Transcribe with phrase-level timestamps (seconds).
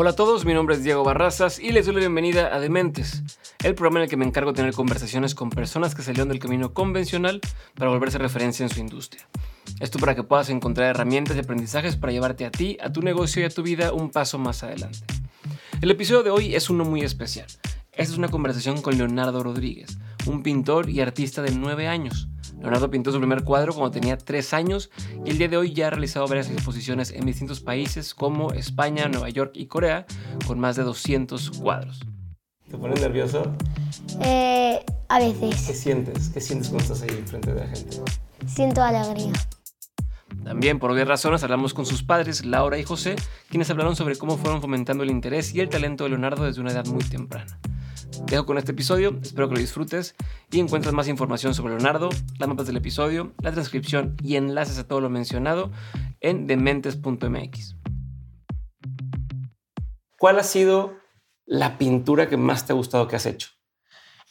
[0.00, 3.24] Hola a todos, mi nombre es Diego Barrazas y les doy la bienvenida a Dementes,
[3.64, 6.38] el programa en el que me encargo de tener conversaciones con personas que salieron del
[6.38, 7.40] camino convencional
[7.74, 9.26] para volverse referencia en su industria.
[9.80, 13.42] Esto para que puedas encontrar herramientas y aprendizajes para llevarte a ti, a tu negocio
[13.42, 15.00] y a tu vida un paso más adelante.
[15.80, 17.48] El episodio de hoy es uno muy especial.
[17.90, 22.28] Esta es una conversación con Leonardo Rodríguez, un pintor y artista de 9 años.
[22.60, 24.90] Leonardo pintó su primer cuadro cuando tenía 3 años
[25.24, 29.08] y el día de hoy ya ha realizado varias exposiciones en distintos países como España,
[29.08, 30.06] Nueva York y Corea,
[30.46, 32.00] con más de 200 cuadros.
[32.70, 33.52] ¿Te pones nervioso?
[34.22, 35.66] Eh, a veces.
[35.66, 36.28] ¿Qué sientes?
[36.30, 37.96] ¿Qué sientes cuando estás ahí frente de la gente?
[38.46, 39.32] Siento alegría.
[40.44, 43.16] También, por obvias razones, hablamos con sus padres, Laura y José,
[43.48, 46.70] quienes hablaron sobre cómo fueron fomentando el interés y el talento de Leonardo desde una
[46.70, 47.58] edad muy temprana.
[48.26, 50.14] Dejo con este episodio, espero que lo disfrutes
[50.50, 54.86] y encuentres más información sobre Leonardo, las mapas del episodio, la transcripción y enlaces a
[54.86, 55.70] todo lo mencionado
[56.20, 57.76] en dementes.mx.
[60.18, 60.94] ¿Cuál ha sido
[61.46, 63.50] la pintura que más te ha gustado que has hecho?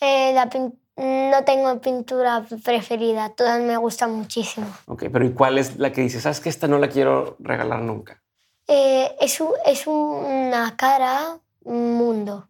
[0.01, 0.49] Eh, la
[0.97, 4.67] no tengo pintura preferida, todas me gustan muchísimo.
[4.87, 7.81] Ok, pero ¿y cuál es la que dices, sabes que esta no la quiero regalar
[7.81, 8.23] nunca?
[8.67, 12.49] Eh, es, es una cara mundo.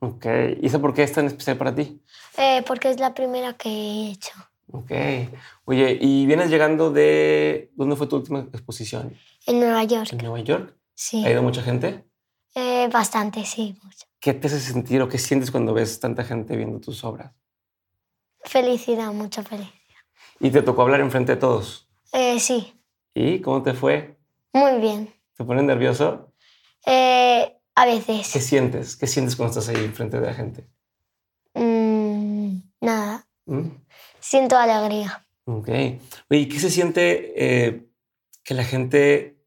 [0.00, 0.26] Ok,
[0.60, 2.00] ¿y eso por qué es tan especial para ti?
[2.36, 4.32] Eh, porque es la primera que he hecho.
[4.70, 4.90] Ok.
[5.64, 7.70] Oye, ¿y vienes llegando de...
[7.74, 9.16] ¿Dónde fue tu última exposición?
[9.46, 10.12] En Nueva York.
[10.12, 10.76] ¿En Nueva York?
[10.94, 11.24] Sí.
[11.24, 12.04] ¿Ha ido mucha gente?
[12.54, 13.76] Eh, bastante, sí.
[13.82, 14.06] Mucho.
[14.20, 17.32] ¿Qué te hace sentir o qué sientes cuando ves tanta gente viendo tus obras?
[18.44, 19.74] Felicidad, mucha felicidad.
[20.40, 21.88] ¿Y te tocó hablar enfrente de todos?
[22.12, 22.74] Eh, sí.
[23.14, 24.18] ¿Y cómo te fue?
[24.52, 25.12] Muy bien.
[25.36, 26.32] ¿Te pones nervioso?
[26.86, 28.32] Eh, a veces.
[28.32, 28.96] ¿Qué sientes?
[28.96, 30.66] ¿Qué sientes cuando estás ahí enfrente de la gente?
[31.54, 33.24] Mm, nada.
[33.46, 33.68] ¿Mm?
[34.18, 35.24] Siento alegría.
[35.44, 35.68] Ok.
[36.28, 37.88] Oye, ¿qué se siente eh,
[38.42, 39.40] que la gente,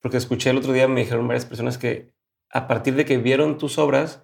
[0.00, 2.14] porque escuché el otro día, me dijeron varias personas que
[2.50, 4.22] a partir de que vieron tus obras,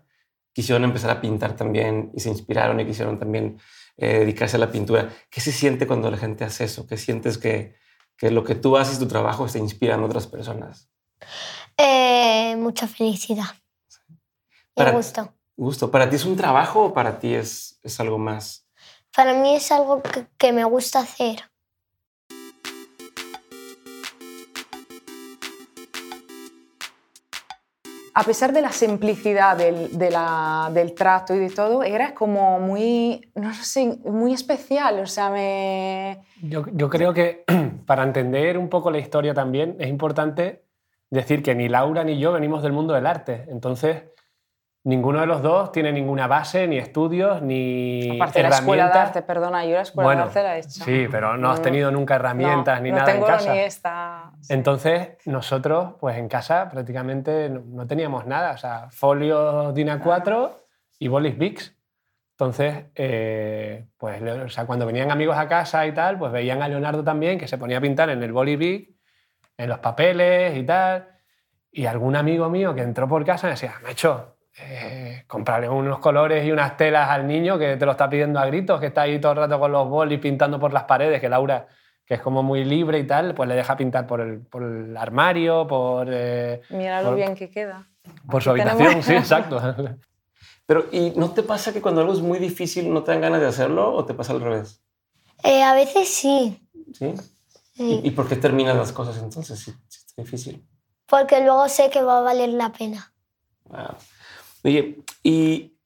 [0.53, 3.59] quisieron empezar a pintar también y se inspiraron y quisieron también
[3.97, 5.11] eh, dedicarse a la pintura.
[5.31, 6.87] ¿Qué se siente cuando la gente hace eso?
[6.87, 7.75] ¿Qué sientes que,
[8.17, 10.93] que lo que tú haces, tu trabajo, te inspira a otras personas?
[11.85, 13.57] Eh, mucha felicidad.
[14.77, 15.35] Y gusto.
[15.57, 15.91] Gusto.
[15.91, 18.65] ¿Para ti es un trabajo o para ti es, es algo más?
[19.15, 21.43] Para mí es algo que, que me gusta hacer.
[28.15, 33.55] a pesar de la simplicidad del, del, trato y de todo, era como muy, no
[33.55, 35.01] sé, muy especial.
[35.01, 36.23] O sea, me...
[36.43, 37.45] Yo, yo, creo que
[37.87, 40.63] para entender un poco la historia también es importante
[41.13, 43.45] decir que ni Laura ni yo venimos del mundo del arte.
[43.49, 44.05] Entonces,
[44.85, 48.99] ninguno de los dos tiene ninguna base, ni estudios, ni Aparte de la escuela de
[48.99, 50.85] arte, perdona, yo la escuela de arte la he hecho.
[50.85, 53.53] Sí, pero no, has tenido nunca herramientas ni nada en casa.
[53.53, 54.33] Ni esta...
[54.49, 58.53] Entonces, nosotros, pues en casa prácticamente no, teníamos nada.
[58.53, 60.51] O sea, folios DIN A4
[60.99, 61.77] y bolis Bics.
[62.39, 66.69] Entonces, eh, pues o sea, cuando venían amigos a casa y tal, pues veían a
[66.69, 68.92] Leonardo también, que se ponía a pintar en el boli
[69.63, 71.09] en los papeles y tal.
[71.71, 76.45] Y algún amigo mío que entró por casa me decía, Mecho, eh, comprarle unos colores
[76.45, 79.19] y unas telas al niño que te lo está pidiendo a gritos, que está ahí
[79.19, 81.67] todo el rato con los bolis pintando por las paredes, que Laura,
[82.05, 84.95] que es como muy libre y tal, pues le deja pintar por el, por el
[84.97, 86.09] armario, por...
[86.11, 87.89] Eh, Mira lo bien que queda.
[88.31, 89.61] Por su habitación, sí, exacto.
[90.67, 93.41] Pero, ¿y no te pasa que cuando algo es muy difícil no te dan ganas
[93.41, 94.83] de hacerlo o te pasa al revés?
[95.43, 96.69] Eh, a veces sí.
[96.93, 97.15] ¿Sí?
[97.75, 98.01] Sí.
[98.03, 100.67] ¿Y, y por qué terminas las cosas entonces si, si es difícil?
[101.07, 103.13] Porque luego sé que va a valer la pena.
[103.65, 103.97] Wow.
[104.65, 105.77] Oye, y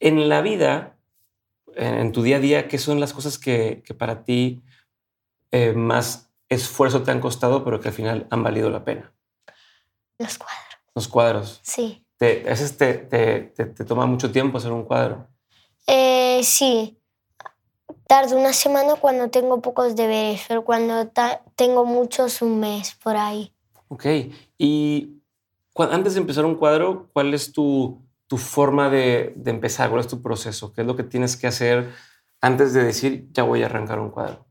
[0.00, 0.96] en la vida,
[1.74, 4.62] en, en tu día a día, ¿qué son las cosas que, que para ti
[5.52, 9.14] eh, más esfuerzo te han costado, pero que al final han valido la pena?
[10.18, 10.78] Los cuadros.
[10.94, 11.60] Los cuadros.
[11.62, 12.06] Sí.
[12.16, 15.28] Te, a veces te, te, te, te toma mucho tiempo hacer un cuadro.
[15.86, 16.98] Eh, sí.
[18.06, 21.10] Tardo una semana cuando tengo pocos deberes, pero cuando
[21.56, 23.52] tengo muchos, un mes por ahí.
[23.88, 24.06] Ok.
[24.58, 25.22] Y
[25.74, 29.90] antes de empezar un cuadro, ¿cuál es tu, tu forma de, de empezar?
[29.90, 30.72] ¿Cuál es tu proceso?
[30.72, 31.92] ¿Qué es lo que tienes que hacer
[32.40, 34.46] antes de decir, ya voy a arrancar un cuadro?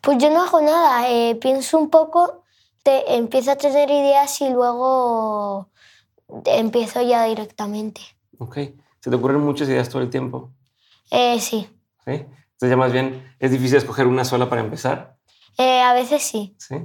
[0.00, 2.42] Pues yo no hago nada, eh, pienso un poco,
[2.82, 5.70] te, empiezo a tener ideas y luego
[6.44, 8.00] empiezo ya directamente.
[8.38, 8.56] Ok.
[9.00, 10.50] ¿Se te ocurren muchas ideas todo el tiempo?
[11.10, 11.68] Eh, sí,
[12.04, 12.26] ¿Sí?
[12.54, 15.16] Entonces ya más bien es difícil escoger una sola para empezar.
[15.58, 16.76] Eh, a veces sí, ¿Sí?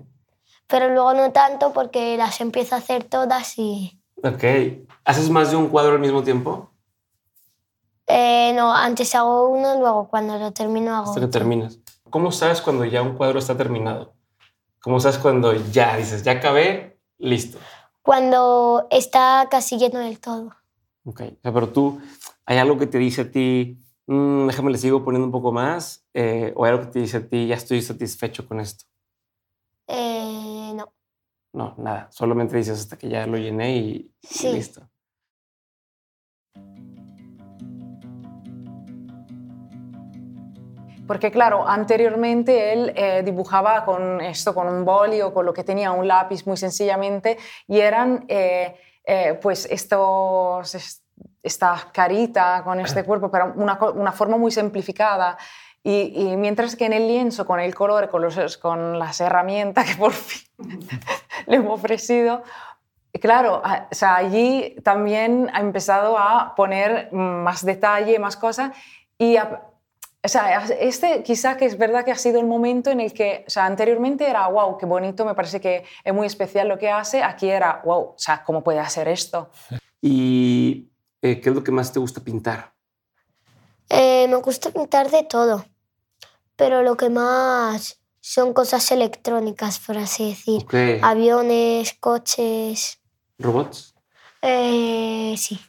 [0.68, 4.00] pero luego no tanto porque las empiezo a hacer todas y...
[4.24, 4.44] Ok.
[5.06, 6.70] ¿Haces más de un cuadro al mismo tiempo?
[8.08, 11.40] Eh, no, antes hago uno, luego cuando lo termino hago Hasta que otro.
[11.40, 11.80] terminas.
[12.10, 14.14] ¿Cómo sabes cuando ya un cuadro está terminado?
[14.82, 17.60] ¿Cómo sabes cuando ya dices, ya acabé, listo?
[18.02, 20.56] Cuando está casi lleno del todo.
[21.06, 21.22] Ok.
[21.22, 22.02] O sea, pero tú,
[22.46, 23.78] ¿hay algo que te dice a ti,
[24.12, 26.04] "Mm, déjame le sigo poniendo un poco más?
[26.16, 28.86] Eh, ¿O hay algo que te dice a ti, ya estoy satisfecho con esto?
[29.88, 30.92] Eh, no,
[31.54, 32.08] No, nada.
[32.12, 34.48] Solamente dices hasta que ya lo llené y, y Sí.
[34.52, 34.82] listo.
[41.08, 45.64] Porque claro, anteriormente él eh, dibujaba con esto, con un boli o con lo que
[45.64, 48.76] tenía, un lápiz muy sencillamente, y eran eh,
[49.06, 51.04] eh, pues estos, es-
[51.44, 55.38] esta carita con este cuerpo, pero una, una forma muy simplificada.
[55.84, 59.86] Y, y mientras que en el lienzo, con el color, con, los, con las herramientas
[59.90, 60.42] que por fin
[61.48, 62.44] le hemos ofrecido,
[63.20, 68.72] Claro, o sea, allí también ha empezado a poner más detalle, más cosas.
[69.18, 69.64] Y a-
[70.24, 73.46] o sea, este quizá que es verdad que ha sido el momento en el que,
[73.48, 76.92] o sea, anteriormente era, wow, qué bonito, me parece que es muy especial lo que
[76.92, 77.24] hace.
[77.24, 79.50] Aquí era, wow, o sea, ¿cómo puede hacer esto?
[80.02, 80.88] ¿Y
[81.22, 82.74] eh, qué es lo que más te gusta pintar?
[83.90, 85.66] Eh, me gusta pintar de todo,
[86.56, 90.64] pero lo que más son cosas electrónicas, por así decir.
[90.64, 91.02] Ok.
[91.02, 93.00] Aviones, coches.
[93.38, 93.96] ¿Robots?
[94.42, 95.60] Eh, sí.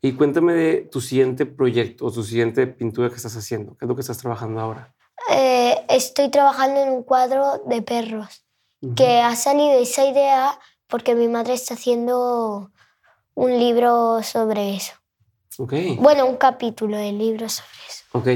[0.00, 3.76] Y cuéntame de tu siguiente proyecto o tu siguiente pintura que estás haciendo.
[3.76, 4.94] ¿Qué es lo que estás trabajando ahora?
[5.30, 8.46] Eh, estoy trabajando en un cuadro de perros,
[8.94, 12.70] que ha salido esa idea porque mi madre está haciendo
[13.38, 14.94] un libro sobre eso.
[15.98, 18.04] Bueno, un capítulo del libro sobre eso.
[18.12, 18.28] Ok.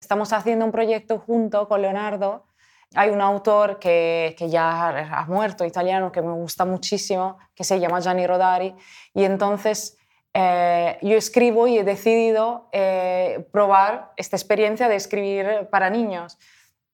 [0.00, 2.46] Estamos haciendo un proyecto junto con Leonardo.
[2.94, 4.88] Hay un autor que, que ya
[5.18, 8.74] ha muerto, italiano, que me gusta muchísimo, que se llama Gianni Rodari.
[9.12, 9.98] Y entonces
[10.32, 16.38] eh, yo escribo y he decidido eh, probar esta experiencia de escribir para niños.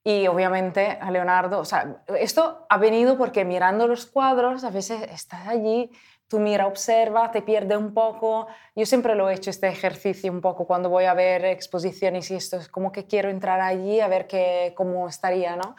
[0.02, 5.02] Y obviamente a Leonardo, o sea, esto ha venido porque mirando los cuadros, a veces
[5.12, 5.90] estás allí,
[6.28, 8.46] tú mira, observa, te pierde un poco.
[8.76, 12.34] Yo siempre lo he hecho este ejercicio un poco cuando voy a ver exposiciones y
[12.36, 15.74] esto es como que quiero entrar allí a ver qué, cómo estaría, ¿no?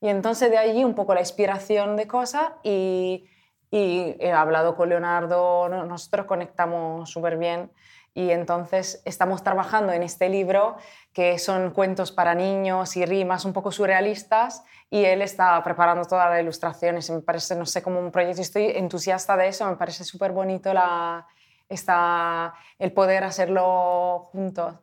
[0.00, 3.26] Y entonces de allí un poco la inspiración de cosas y,
[3.70, 7.70] y he hablado con Leonardo, no- nosotros conectamos súper bien
[8.14, 10.76] y entonces estamos trabajando en este libro
[11.12, 16.28] que son cuentos para niños y rimas un poco surrealistas y él está preparando todas
[16.30, 20.04] las ilustraciones me parece, no sé, como un proyecto, estoy entusiasta de eso, me parece
[20.04, 21.26] súper bonito la,
[21.68, 24.74] esta, el poder hacerlo juntos.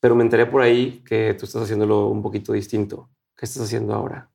[0.00, 3.08] Pero me enteré por ahí que tú estás haciéndolo un poquito distinto.
[3.36, 4.30] ¿Qué estás haciendo ahora?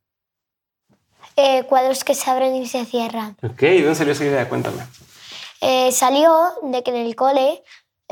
[1.35, 3.37] Eh, cuadros que se abren y se cierran.
[3.41, 4.49] Ok, ¿de dónde salió esa idea?
[4.49, 4.83] Cuéntame.
[5.61, 6.33] Eh, salió
[6.63, 7.63] de que en el cole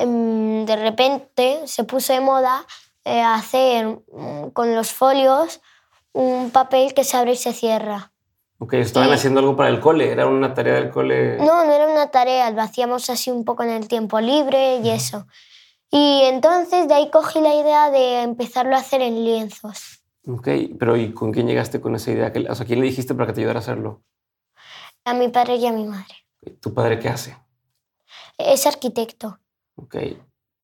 [0.05, 2.65] de repente se puso de moda
[3.05, 5.62] eh, hacer mm, con los folios
[6.13, 8.12] un papel que se abre y se cierra.
[8.60, 9.15] Ok, estaban Sí.
[9.15, 10.12] haciendo algo para el cole.
[10.12, 11.38] Era una tarea del cole.
[11.38, 14.89] No, no era una tarea, lo hacíamos así un poco en el tiempo libre y
[14.91, 15.25] eso.
[15.89, 20.03] Y entonces de ahí cogí la idea de empezarlo a hacer en lienzos.
[20.27, 20.48] Ok,
[20.79, 22.31] pero ¿y con quién llegaste con esa idea?
[22.31, 24.03] ¿Qué- O sea, ¿quién le dijiste para que te ayudara a hacerlo?
[25.05, 26.13] A mi padre y a mi madre.
[26.62, 27.36] ¿Tu padre qué hace?
[28.38, 29.39] Es arquitecto.
[29.81, 29.95] Ok,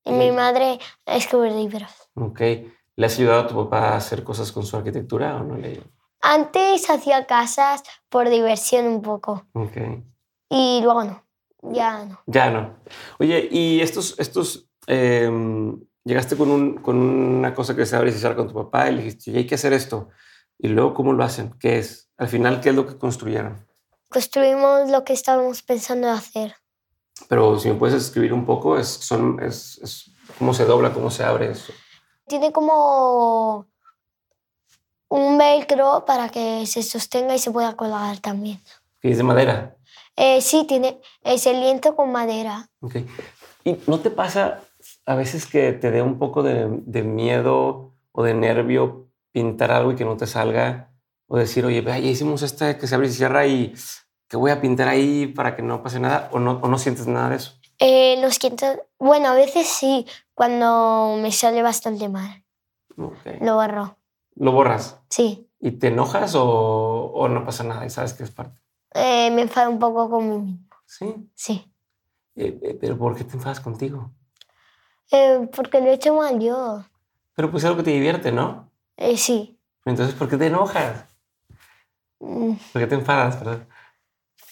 [0.04, 1.90] Y mi madre escribe libros.
[2.14, 2.40] ok.
[2.96, 5.80] ¿Le has ayudado a tu papá a hacer cosas con su arquitectura o no le?
[6.20, 9.46] Antes hacía casas por diversión un poco.
[9.52, 9.76] Ok.
[10.50, 11.24] Y luego no.
[11.62, 12.20] Ya no.
[12.26, 12.80] Ya no.
[13.20, 18.48] Oye, y estos, estos, em, llegaste con, un, con una cosa que se cierra con
[18.48, 20.08] tu papá y le dijiste, "Oye, hay que hacer esto.
[20.58, 21.54] Y luego, ¿cómo lo hacen?
[21.60, 22.10] ¿Qué es?
[22.16, 23.64] Al final, ¿qué es lo que construyeron?
[24.10, 26.56] Construimos lo que estábamos pensando hacer.
[27.28, 31.10] Pero si me puedes escribir un poco, es, son, es, es cómo se dobla, cómo
[31.10, 31.72] se abre eso.
[32.26, 33.66] Tiene como
[35.08, 38.60] un velcro para que se sostenga y se pueda colgar también.
[39.00, 39.76] Que es de madera.
[40.16, 42.68] Eh, sí, tiene ese lienzo con madera.
[43.64, 44.60] ¿Y no te pasa
[45.06, 49.92] a veces que te dé un poco de, de miedo o de nervio pintar algo
[49.92, 50.92] y que no te salga?
[51.28, 53.74] O decir, oye, vea, ya hicimos esta que se abre y cierra y
[54.28, 56.28] que voy a pintar ahí para que no pase nada.
[56.32, 57.54] ¿O no, o no sientes nada de eso?
[57.78, 62.44] Eh, los quintos, bueno, a veces sí, cuando me sale bastante mal.
[62.96, 63.40] Ok.
[63.40, 63.96] Lo borro.
[64.36, 65.00] ¿Lo borras?
[65.08, 65.48] Sí.
[65.60, 66.44] ¿Y te enojas o,
[67.14, 68.60] o no pasa nada y sabes que es parte?
[68.94, 70.68] Eh, me enfado un poco con mí mismo.
[70.86, 71.30] Sí.
[71.34, 71.72] Sí.
[72.36, 74.10] Eh, eh, ¿Pero por qué te enfadas contigo?
[75.10, 76.84] Eh, porque lo he hecho mal yo.
[77.34, 78.70] Pero pues es algo que te divierte, ¿no?
[78.96, 79.58] Eh, sí.
[79.84, 81.04] Entonces, ¿por qué te enojas?
[82.20, 83.36] Mm, ¿Por qué te enfadas?
[83.36, 83.68] Perdón.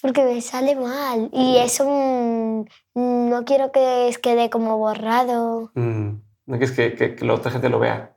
[0.06, 1.28] Porque me sale mal.
[1.32, 2.64] Y eso mm,
[3.28, 5.72] no quiero que quede como borrado.
[5.74, 6.10] Mm,
[6.46, 8.16] no quieres que, que, que la otra gente lo vea.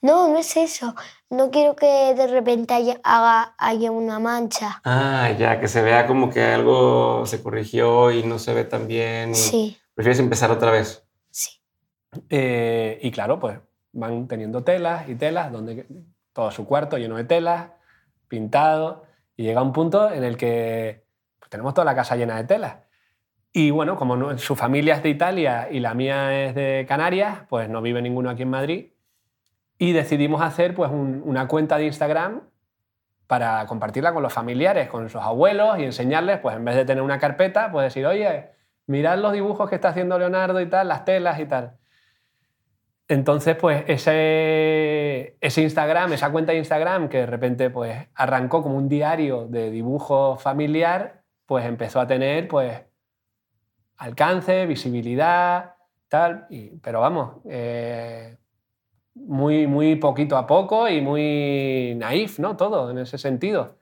[0.00, 0.96] No, no es eso.
[1.30, 4.80] No quiero que de repente haya, haga, haya una mancha.
[4.84, 8.88] Ah, ya, que se vea como que algo se corrigió y no se ve tan
[8.88, 9.30] bien.
[9.30, 11.04] y Sí, Prefieres empezar otra vez.
[11.30, 11.50] sí.
[12.28, 13.58] Eh, y claro, pues
[13.92, 15.86] van teniendo telas y telas, donde
[16.32, 17.70] todo su cuarto lleno de telas,
[18.26, 19.04] pintado,
[19.36, 21.01] y llega un punto en el que
[21.52, 22.76] tenemos toda la casa llena de telas.
[23.52, 27.68] Y bueno, como su familia es de Italia y la mía es de Canarias, pues
[27.68, 28.92] no vive ninguno aquí en Madrid,
[29.78, 32.40] y decidimos hacer pues un- una cuenta de Instagram
[33.26, 37.02] para compartirla con los familiares, con sus abuelos y enseñarles, pues en vez de tener
[37.02, 38.50] una carpeta, pues decir, oye,
[38.86, 41.76] mirad los dibujos que está haciendo Leonardo y tal, las telas y tal.
[43.08, 48.76] Entonces, pues ese, ese Instagram, esa cuenta de Instagram que de repente pues arrancó como
[48.76, 52.80] un diario de dibujo familiar, pues empezó a tener pues
[53.96, 55.74] alcance, visibilidad,
[56.08, 58.36] tal, y- pero vamos, eh,
[59.14, 62.56] muy, muy poquito a poco y muy naif, ¿no?
[62.56, 63.78] Todo en ese sentido.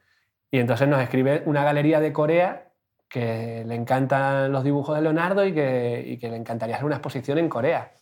[0.51, 2.73] Y entonces nos escribe una galería de Corea
[3.09, 6.97] que le encantan los dibujos de Leonardo y que, y que le encantaría hacer una
[6.97, 7.93] exposición en Corea.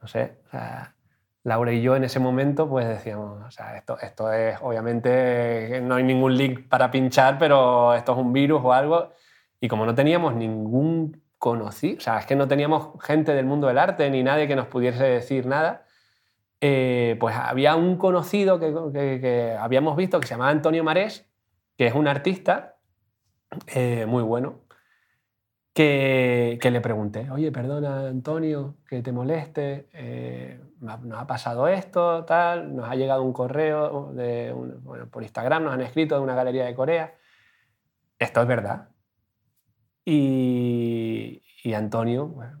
[0.00, 0.94] No sé, o sea,
[1.44, 5.94] Laura y yo en ese momento pues decíamos, o sea, esto, esto es, obviamente, no
[5.94, 9.12] hay ningún link para pinchar, pero esto es un virus o algo.
[9.60, 13.68] Y como no teníamos ningún conocido, o sea, es que no teníamos gente del mundo
[13.68, 15.86] del arte ni nadie que nos pudiese decir nada,
[16.60, 21.30] eh, pues había un conocido que, habíamos visto que se llamaba Antonio Marés,
[21.76, 22.76] que es un artista
[23.68, 24.60] eh, muy bueno,
[25.72, 32.74] que, le pregunté, oye, perdona Antonio, que te moleste, eh, nos ha pasado esto, tal,
[32.74, 34.12] nos ha llegado un correo
[34.82, 37.14] bueno, por Instagram, nos han escrito de una galería de Corea,
[38.18, 38.88] esto es verdad.
[40.04, 42.58] Y, y Antonio, bueno,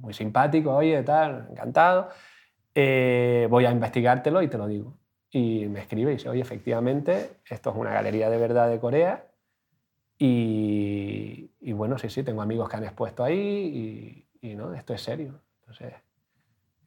[0.00, 2.08] muy simpático, oye, tal, encantado,
[2.74, 4.98] eh, voy a investigártelo y te lo digo.
[5.30, 9.26] Y me escribe y dice, oye, efectivamente, esto es una galería de verdad de Corea.
[10.16, 14.94] Y, y bueno, sí, sí, tengo amigos que han expuesto ahí y, y no, esto
[14.94, 15.40] es serio.
[15.60, 15.94] Entonces,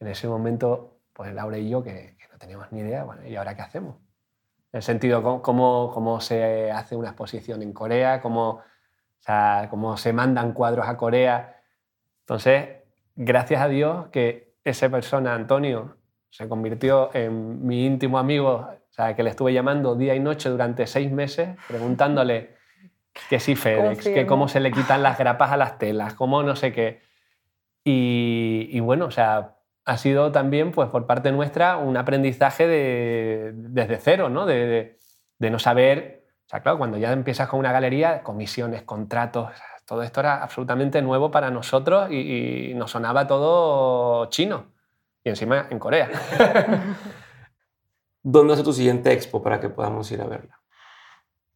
[0.00, 3.36] en ese momento, pues Laura y yo, que, que no teníamos ni idea, bueno, ¿y
[3.36, 3.96] ahora qué hacemos?
[4.72, 8.62] En el sentido, cómo, cómo, se hace una exposición en Corea, cómo, o
[9.18, 11.62] sea, cómo se mandan cuadros a Corea.
[12.20, 12.68] Entonces,
[13.16, 15.96] gracias a Dios que esa persona, Antonio,
[16.28, 20.50] se convirtió en mi íntimo amigo, o sea, que le estuve llamando día y noche
[20.50, 22.56] durante seis meses, preguntándole
[23.30, 26.54] que sí FedEx, que cómo se le quitan las grapas a las telas, cómo no
[26.54, 27.00] sé qué.
[27.84, 29.57] Y, y bueno, o sea,
[29.88, 34.44] ha sido también, pues por parte nuestra, un aprendizaje de, desde cero, ¿no?
[34.46, 34.98] De, de-
[35.38, 39.50] de no saber, o sea, claro, cuando ya empiezas con una galería, comisiones, contratos,
[39.86, 44.72] todo esto era absolutamente nuevo para nosotros y, y nos sonaba todo chino.
[45.24, 46.10] Y encima en Corea.
[48.22, 50.60] ¿Dónde hace tu siguiente expo para que podamos ir a verla?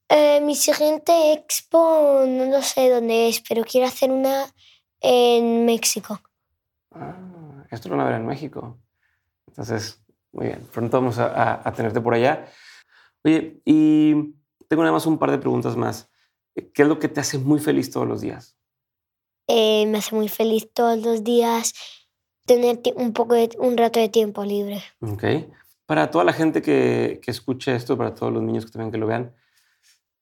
[0.08, 4.44] Eh, mi siguiente expo no lo sé dónde es, pero quiero hacer una
[5.00, 6.20] en México.
[6.94, 7.16] Ah,
[7.75, 8.79] esto lo van a ver en México.
[9.47, 10.67] Entonces, muy bien.
[10.73, 12.47] Pronto vamos a, a- a tenerte por allá.
[13.25, 14.35] Oye, y
[14.69, 16.11] tengo nada más un par de preguntas más.
[16.55, 18.57] ¿Qué es lo que te hace muy feliz todos los días?
[19.49, 21.75] Eh, me hace muy feliz todos los días
[22.47, 24.83] tener un poco de, un rato de tiempo libre.
[25.00, 25.25] Ok.
[25.87, 28.99] Para toda la gente que, que escuche esto, para todos los niños que también que
[28.99, 29.35] lo vean,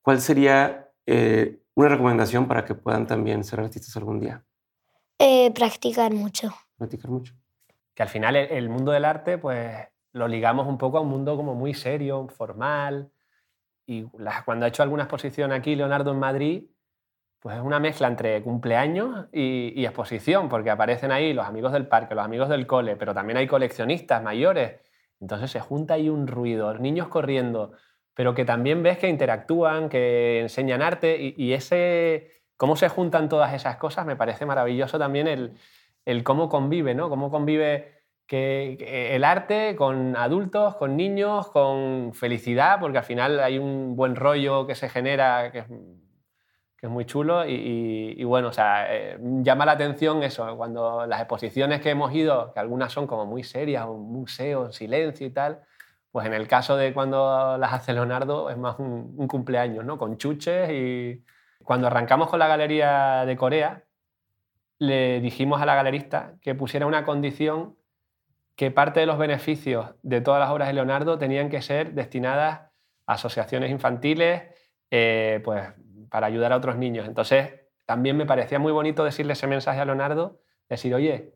[0.03, 4.45] ¿cuál sería eh, una recomendación para que puedan también ser artistas algún día.
[5.19, 6.55] Eh, practicar mucho.
[6.77, 7.35] Practicar mucho.
[8.01, 9.77] Que al final el, mundo del arte, pues
[10.15, 13.13] lo ligamos un poco a un mundo como muy serio, formal.
[13.85, 16.65] Y las- cuando ha hecho alguna exposición aquí Leonardo en Madrid,
[17.41, 21.89] pues es una mezcla entre cumpleaños y, y exposición, porque aparecen ahí los amigos del
[21.89, 24.81] parque, los amigos del cole, pero también hay coleccionistas mayores.
[25.21, 27.73] Entonces se junta ahí un ruido, niños corriendo,
[28.15, 33.29] pero que también ves que interactúan, que enseñan arte y, y ese cómo se juntan
[33.29, 35.55] todas esas cosas me parece maravilloso también el,
[36.11, 37.09] el cómo convive, ¿no?
[37.09, 43.41] Cómo convive que, que el arte con adultos, con niños, con felicidad, porque al final
[43.41, 45.67] hay un buen rollo que se genera, que es,
[46.77, 50.57] que es muy chulo y, y- y bueno, o sea, eh, llama la atención eso,
[50.57, 54.73] cuando las exposiciones que hemos ido, que algunas son como muy serias, un museo, en
[54.73, 55.61] silencio y tal,
[56.11, 59.99] pues en el caso de cuando las hace Leonardo es más un, un cumpleaños, ¿no?
[59.99, 61.23] Con chuches y
[61.65, 63.85] cuando arrancamos con la galería de Corea,
[64.81, 67.77] le dijimos a la galerista que pusiera una condición
[68.57, 72.61] que parte de los beneficios de todas las obras de Leonardo tenían que ser destinadas
[73.07, 74.43] a asociaciones infantiles,
[74.91, 75.63] eh, pues
[76.09, 77.07] para ayudar a otros niños.
[77.07, 81.35] Entonces, también me parecía muy bonito decirle ese mensaje a Leonardo, decir, oye,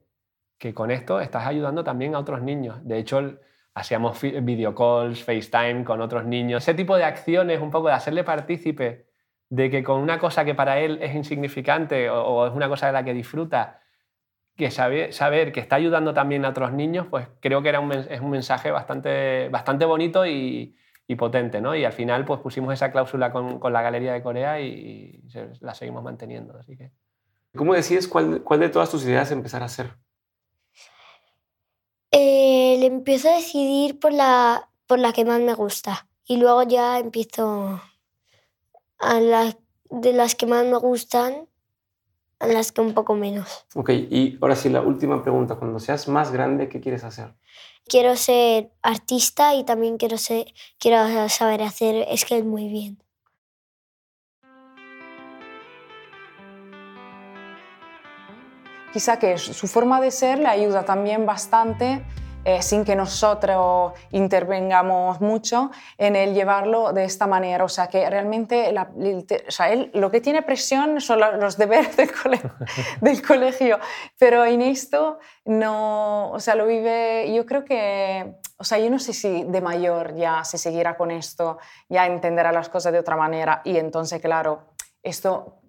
[0.58, 2.78] que con esto estás ayudando también a otros niños.
[2.82, 3.38] De hecho,
[3.74, 6.62] hacíamos fi- video calls, FaceTime con otros niños.
[6.62, 9.03] Ese tipo de acciones, un poco de hacerle partícipe
[9.50, 12.86] de que con una cosa que para él es insignificante o, o es una cosa
[12.88, 13.80] de la que disfruta,
[14.56, 17.92] que sabe- saber que está ayudando también a otros niños, pues creo que era un,
[17.92, 21.74] es un mensaje bastante, bastante bonito y, y potente, ¿no?
[21.74, 25.50] Y al final pues pusimos esa cláusula con, con la Galería de Corea y, se-
[25.60, 26.92] la seguimos manteniendo, así que...
[27.56, 29.94] ¿Cómo decides cuál, cuál de todas tus ideas empezar a hacer?
[32.10, 36.62] Eh, le empiezo a decidir por la, por la que más me gusta y luego
[36.62, 37.80] ya empiezo
[38.98, 39.56] a las
[39.90, 41.48] de las que más me gustan
[42.40, 43.64] a las que un poco menos.
[43.74, 45.54] Ok, y ahora sí, la última pregunta.
[45.54, 47.34] Cuando seas más grande, ¿qué quieres hacer?
[47.86, 53.04] Quiero ser artista y también quiero, ser, quiero saber hacer skate muy bien.
[58.94, 62.04] quizá que su forma de ser le ayuda también bastante,
[62.44, 67.64] eh, sin que nosotros intervengamos mucho, en el llevarlo de esta manera.
[67.64, 71.96] O sea, que realmente la- o sea, él lo que tiene presión son los deberes
[71.96, 72.40] del, cole-
[73.00, 73.78] del colegio,
[74.18, 78.98] pero en esto no, o sea, lo vive, yo creo que, o sea, yo no
[78.98, 83.16] sé si de mayor ya se seguirá con esto, ya entenderá las cosas de otra
[83.16, 84.68] manera y entonces, claro,
[85.02, 85.60] esto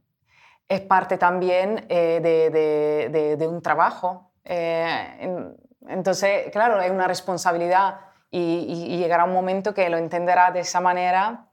[0.67, 4.31] es parte también eh, de, de- de- de un trabajo.
[4.43, 5.57] Eh, en-
[5.89, 7.99] entonces, claro, es una responsabilidad
[8.31, 11.47] y, y- y llegará un momento que lo entenderá de esa manera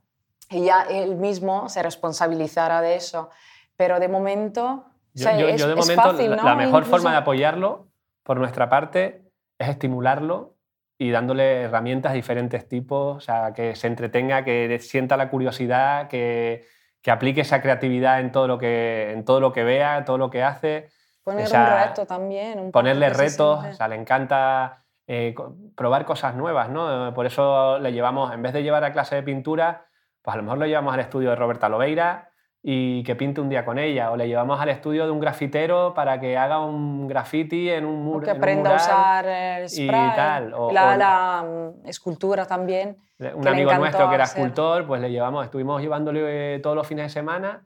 [0.51, 3.31] y ya él mismo se responsabilizará de eso.
[3.77, 6.45] Pero de momento, o Yo, sea, yo- es, yo de es momento fácil, la, ¿no?
[6.45, 7.89] la mejor Incluso- forma de apoyarlo
[8.23, 9.23] por nuestra parte
[9.59, 10.57] es estimularlo
[10.99, 16.09] y dándole herramientas de diferentes tipos, o sea, que se entretenga, que sienta la curiosidad,
[16.09, 16.67] que,
[17.01, 20.31] que aplique esa creatividad en todo lo que, en todo lo que vea, todo lo
[20.31, 20.89] que hace.
[21.25, 22.59] Poner esa- un reto también.
[22.59, 25.35] un ponerle retos, o sea, le encanta eh,
[25.77, 27.13] probar cosas nuevas, ¿no?
[27.15, 29.87] Por eso le llevamos, en vez de llevar a clase de pintura,
[30.23, 32.29] pues a lo mejor lo llevamos al estudio de Roberta Lobeira
[32.63, 35.93] y que pinte un día con ella, o le llevamos al estudio de un grafitero
[35.95, 38.21] para que haga un graffiti en un muro.
[38.25, 40.11] que aprenda a usar el y spray.
[40.15, 41.45] tal, o- la, o- la,
[41.83, 42.97] mm, escultura también.
[43.35, 44.39] Un amigo nuestro que era hacer.
[44.41, 47.63] escultor, pues le llevamos, estuvimos llevándole eh, todos los fines de semana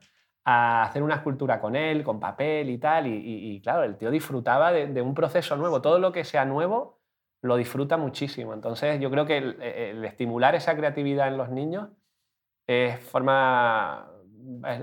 [0.49, 3.05] a hacer una escultura con él, con papel y tal.
[3.05, 5.81] Y, claro, el tío disfrutaba de, un proceso nuevo.
[5.81, 7.01] Todo lo que sea nuevo
[7.41, 8.53] lo disfruta muchísimo.
[8.53, 11.89] Entonces, yo creo que el, estimular esa creatividad en los niños
[12.65, 14.09] es forma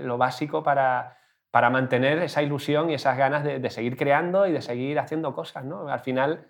[0.03, 1.17] lo básico para,
[1.49, 5.33] para mantener esa ilusión y esas ganas de, de seguir creando y de seguir haciendo
[5.33, 5.65] cosas.
[5.65, 5.87] ¿no?
[5.87, 6.45] Al final,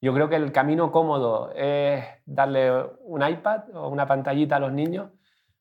[0.00, 4.72] yo creo que el camino cómodo es darle un iPad o una pantallita a los
[4.72, 5.10] niños,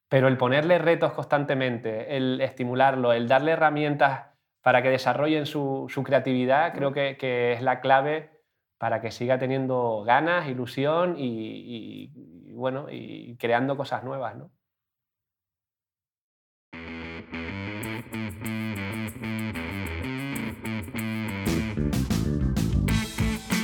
[0.10, 4.28] pero el ponerle retos constantemente, el estimularlo, el darle herramientas
[4.62, 8.32] para que desarrollen su, su creatividad, creo que, que es la clave
[8.78, 12.12] para que siga teniendo ganas, ilusión y, y-
[12.50, 14.36] y, bueno, y creando cosas nuevas.
[14.36, 14.52] ¿no?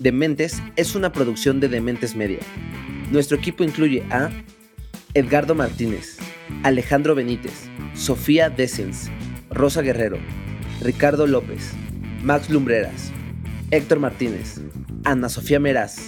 [0.00, 2.38] Dementes es una producción de Dementes Media.
[3.12, 4.30] Nuestro equipo incluye a
[5.12, 6.16] Edgardo Martínez,
[6.62, 9.10] Alejandro Benítez, Sofía Dessens,
[9.50, 10.16] Rosa Guerrero,
[10.80, 11.72] Ricardo López,
[12.22, 13.12] Max Lumbreras,
[13.72, 14.62] Héctor Martínez,
[15.04, 15.98] Ana Sofía Meraz,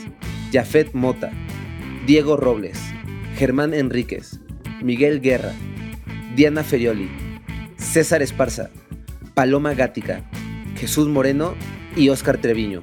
[0.51, 1.31] Jafet Mota,
[2.07, 2.81] Diego Robles,
[3.37, 4.41] Germán Enríquez,
[4.83, 5.53] Miguel Guerra,
[6.35, 7.11] Diana Ferioli,
[7.77, 8.71] César Esparza,
[9.35, 10.31] Paloma Gática,
[10.77, 11.55] Jesús Moreno
[11.95, 12.83] y Óscar Treviño.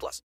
[0.01, 0.23] plus.